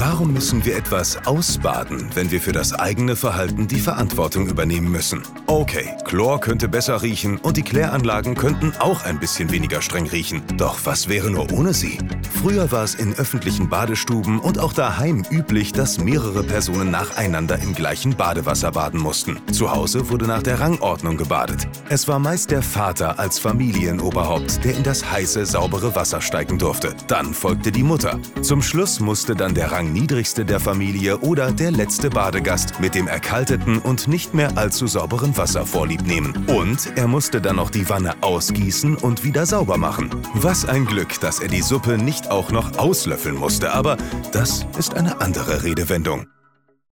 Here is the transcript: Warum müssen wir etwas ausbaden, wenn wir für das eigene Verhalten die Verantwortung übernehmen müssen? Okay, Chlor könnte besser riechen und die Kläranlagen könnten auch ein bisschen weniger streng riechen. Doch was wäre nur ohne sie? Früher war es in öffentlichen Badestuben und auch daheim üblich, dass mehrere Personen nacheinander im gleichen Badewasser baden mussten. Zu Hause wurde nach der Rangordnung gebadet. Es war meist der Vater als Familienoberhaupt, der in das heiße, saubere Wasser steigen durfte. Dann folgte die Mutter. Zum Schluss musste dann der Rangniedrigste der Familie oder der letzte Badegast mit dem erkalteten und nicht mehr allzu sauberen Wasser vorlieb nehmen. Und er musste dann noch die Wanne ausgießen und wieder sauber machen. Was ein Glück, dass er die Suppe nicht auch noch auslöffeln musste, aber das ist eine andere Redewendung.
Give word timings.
Warum 0.00 0.32
müssen 0.32 0.64
wir 0.64 0.78
etwas 0.78 1.26
ausbaden, 1.26 2.08
wenn 2.14 2.30
wir 2.30 2.40
für 2.40 2.52
das 2.52 2.72
eigene 2.72 3.16
Verhalten 3.16 3.68
die 3.68 3.80
Verantwortung 3.80 4.48
übernehmen 4.48 4.90
müssen? 4.90 5.20
Okay, 5.46 5.94
Chlor 6.06 6.40
könnte 6.40 6.68
besser 6.68 7.02
riechen 7.02 7.36
und 7.36 7.58
die 7.58 7.62
Kläranlagen 7.62 8.34
könnten 8.34 8.72
auch 8.78 9.04
ein 9.04 9.20
bisschen 9.20 9.52
weniger 9.52 9.82
streng 9.82 10.08
riechen. 10.08 10.40
Doch 10.56 10.78
was 10.84 11.10
wäre 11.10 11.30
nur 11.30 11.52
ohne 11.52 11.74
sie? 11.74 11.98
Früher 12.40 12.72
war 12.72 12.82
es 12.84 12.94
in 12.94 13.12
öffentlichen 13.12 13.68
Badestuben 13.68 14.40
und 14.40 14.58
auch 14.58 14.72
daheim 14.72 15.22
üblich, 15.30 15.72
dass 15.72 15.98
mehrere 15.98 16.44
Personen 16.44 16.90
nacheinander 16.90 17.58
im 17.58 17.74
gleichen 17.74 18.16
Badewasser 18.16 18.72
baden 18.72 18.98
mussten. 18.98 19.38
Zu 19.52 19.70
Hause 19.70 20.08
wurde 20.08 20.26
nach 20.26 20.42
der 20.42 20.60
Rangordnung 20.60 21.18
gebadet. 21.18 21.68
Es 21.90 22.08
war 22.08 22.18
meist 22.18 22.50
der 22.50 22.62
Vater 22.62 23.18
als 23.18 23.38
Familienoberhaupt, 23.38 24.64
der 24.64 24.74
in 24.78 24.82
das 24.82 25.10
heiße, 25.10 25.44
saubere 25.44 25.94
Wasser 25.94 26.22
steigen 26.22 26.58
durfte. 26.58 26.94
Dann 27.06 27.34
folgte 27.34 27.70
die 27.70 27.82
Mutter. 27.82 28.18
Zum 28.40 28.62
Schluss 28.62 29.00
musste 29.00 29.34
dann 29.34 29.54
der 29.54 29.70
Rangniedrigste 29.90 30.44
der 30.44 30.60
Familie 30.60 31.18
oder 31.18 31.50
der 31.50 31.72
letzte 31.72 32.10
Badegast 32.10 32.78
mit 32.78 32.94
dem 32.94 33.08
erkalteten 33.08 33.80
und 33.80 34.06
nicht 34.06 34.34
mehr 34.34 34.56
allzu 34.56 34.86
sauberen 34.86 35.36
Wasser 35.36 35.66
vorlieb 35.66 36.02
nehmen. 36.02 36.46
Und 36.46 36.96
er 36.96 37.08
musste 37.08 37.40
dann 37.40 37.56
noch 37.56 37.70
die 37.70 37.88
Wanne 37.88 38.14
ausgießen 38.22 38.94
und 38.94 39.24
wieder 39.24 39.46
sauber 39.46 39.78
machen. 39.78 40.10
Was 40.34 40.64
ein 40.64 40.84
Glück, 40.84 41.18
dass 41.20 41.40
er 41.40 41.48
die 41.48 41.62
Suppe 41.62 41.98
nicht 41.98 42.30
auch 42.30 42.52
noch 42.52 42.78
auslöffeln 42.78 43.34
musste, 43.34 43.72
aber 43.72 43.96
das 44.30 44.64
ist 44.78 44.94
eine 44.94 45.20
andere 45.20 45.64
Redewendung. 45.64 46.26